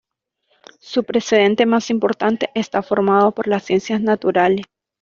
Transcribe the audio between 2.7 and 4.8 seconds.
formado por las ciencias naturales.